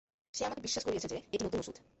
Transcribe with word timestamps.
সে 0.33 0.41
আমাকে 0.45 0.61
বিশ্বাস 0.61 0.83
করিয়েছে 0.85 1.07
যে 1.07 1.17
এটি 1.25 1.43
নতুন 1.45 1.59
ওষুধ। 1.61 1.75